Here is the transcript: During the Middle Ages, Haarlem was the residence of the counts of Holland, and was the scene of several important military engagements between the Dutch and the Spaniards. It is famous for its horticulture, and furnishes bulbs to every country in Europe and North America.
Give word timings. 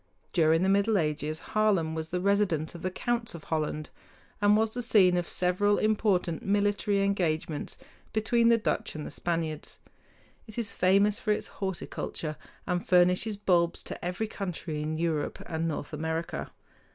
During 0.33 0.63
the 0.63 0.67
Middle 0.67 0.97
Ages, 0.97 1.41
Haarlem 1.53 1.93
was 1.93 2.09
the 2.09 2.19
residence 2.19 2.73
of 2.73 2.81
the 2.81 2.89
counts 2.89 3.35
of 3.35 3.43
Holland, 3.43 3.91
and 4.41 4.57
was 4.57 4.73
the 4.73 4.81
scene 4.81 5.15
of 5.15 5.27
several 5.29 5.77
important 5.77 6.41
military 6.41 7.03
engagements 7.03 7.77
between 8.11 8.49
the 8.49 8.57
Dutch 8.57 8.95
and 8.95 9.05
the 9.05 9.11
Spaniards. 9.11 9.77
It 10.47 10.57
is 10.57 10.71
famous 10.71 11.19
for 11.19 11.31
its 11.31 11.45
horticulture, 11.61 12.35
and 12.65 12.83
furnishes 12.83 13.37
bulbs 13.37 13.83
to 13.83 14.03
every 14.03 14.27
country 14.27 14.81
in 14.81 14.97
Europe 14.97 15.39
and 15.45 15.67
North 15.67 15.93
America. 15.93 16.49